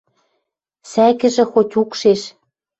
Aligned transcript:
Сӓкӹжӹ 0.91 1.43
хоть 1.51 1.73
укшеш 1.81 2.21